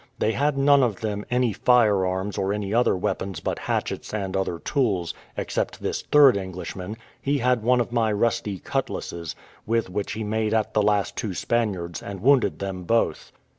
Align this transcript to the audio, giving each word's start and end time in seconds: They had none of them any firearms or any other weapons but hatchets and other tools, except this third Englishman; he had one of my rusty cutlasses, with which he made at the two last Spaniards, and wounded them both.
They 0.17 0.31
had 0.31 0.57
none 0.57 0.81
of 0.81 1.01
them 1.01 1.25
any 1.29 1.53
firearms 1.53 2.35
or 2.35 2.53
any 2.53 2.73
other 2.73 2.97
weapons 2.97 3.39
but 3.39 3.59
hatchets 3.59 4.15
and 4.15 4.35
other 4.35 4.57
tools, 4.57 5.13
except 5.37 5.79
this 5.83 6.01
third 6.01 6.35
Englishman; 6.37 6.97
he 7.21 7.37
had 7.37 7.61
one 7.61 7.79
of 7.79 7.91
my 7.91 8.11
rusty 8.11 8.57
cutlasses, 8.57 9.35
with 9.67 9.91
which 9.91 10.13
he 10.13 10.23
made 10.23 10.55
at 10.55 10.73
the 10.73 10.81
two 10.81 10.87
last 10.87 11.23
Spaniards, 11.35 12.01
and 12.01 12.19
wounded 12.23 12.57
them 12.57 12.81
both. 12.83 13.31